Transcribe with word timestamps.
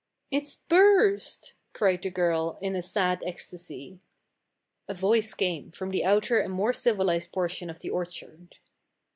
"It's 0.31 0.55
burst!" 0.55 1.53
cried 1.73 2.01
the 2.01 2.09
girl, 2.09 2.57
in 2.59 2.75
a 2.75 2.81
sad 2.81 3.21
ecstasy. 3.23 3.99
A 4.87 4.95
voice 4.95 5.35
came 5.35 5.69
from 5.69 5.91
the 5.91 6.05
outer 6.05 6.39
and 6.39 6.51
more 6.51 6.73
civilized 6.73 7.31
portion 7.31 7.69
of 7.69 7.81
the 7.81 7.91
orchard. 7.91 8.55